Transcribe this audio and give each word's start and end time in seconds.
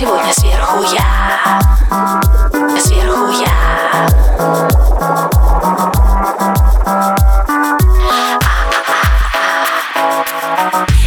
Сверху 0.00 0.14
я, 0.94 1.60
сверху 2.80 3.28
я. 3.32 3.52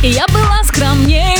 Я 0.03 0.27
была 0.27 0.63
скромнее 0.63 1.32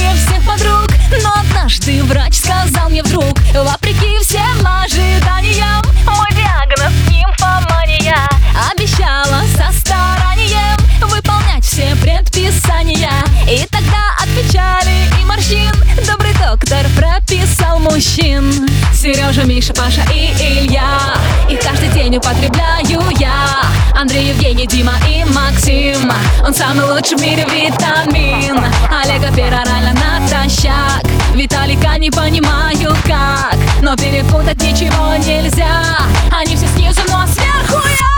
Сережа, 19.24 19.44
Миша, 19.46 19.74
Паша 19.74 20.02
и 20.14 20.32
Илья. 20.34 21.16
Их 21.50 21.60
каждый 21.62 21.88
день 21.90 22.18
употребляю 22.18 23.02
я. 23.20 23.62
Андрей, 23.98 24.30
Евгений, 24.30 24.68
Дима 24.68 24.94
и 25.08 25.24
Максим. 25.24 26.12
Он 26.46 26.54
самый 26.54 26.86
лучший 26.86 27.18
в 27.18 27.22
мире 27.22 27.46
витамин. 27.46 28.60
Олега 28.92 29.34
перорально 29.34 29.94
натощак 29.94 31.04
Виталика 31.34 31.98
не 31.98 32.12
понимаю 32.12 32.96
как 33.06 33.56
Но 33.82 33.96
перепутать 33.96 34.62
ничего 34.62 35.16
нельзя. 35.16 35.98
Они 36.32 36.56
все 36.56 36.68
снизу, 36.68 37.02
но 37.10 37.26
сверху 37.28 37.82
я 37.88 38.13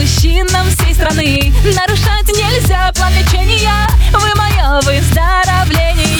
мужчинам 0.00 0.66
всей 0.70 0.94
страны. 0.94 1.52
Нарушать 1.64 2.28
нельзя 2.28 2.90
план 2.94 3.12
лечения 3.12 3.86
Вы 4.12 4.28
мое 4.34 4.80
выздоровление. 4.82 6.16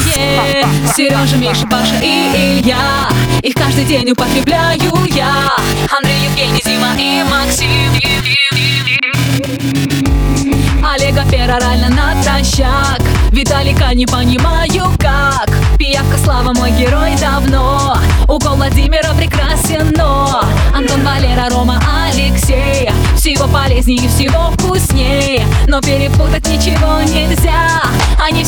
Сережа, 0.94 1.36
Миша, 1.36 1.66
Паша 1.66 1.98
и 2.02 2.60
Илья. 2.60 3.08
Их 3.42 3.54
каждый 3.54 3.84
день 3.84 4.10
употребляю 4.10 4.92
я. 5.06 5.56
Андрей, 5.96 6.24
Евгений, 6.24 6.62
Дима 6.62 6.94
и 6.98 7.22
Максим. 7.24 7.90
Олега 10.84 11.24
перорально 11.30 11.88
натощак. 11.88 13.00
Виталика 13.30 13.94
не 13.94 14.06
понимаю 14.06 14.92
как. 14.98 15.48
Пиявка 15.78 16.18
Слава 16.18 16.52
мой 16.52 16.72
герой 16.72 17.16
давно 17.18 17.96
Всего 23.30 23.46
полезнее 23.46 24.08
всего 24.08 24.50
вкуснее. 24.58 25.46
Но 25.68 25.80
перепутать 25.80 26.48
ничего 26.48 27.00
нельзя. 27.02 27.84
Они 28.20 28.39